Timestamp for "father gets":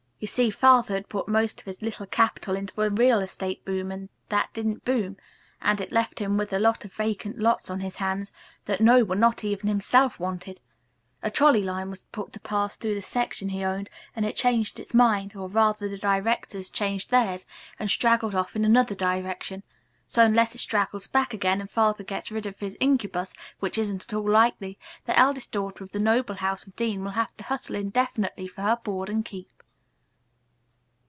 21.67-22.29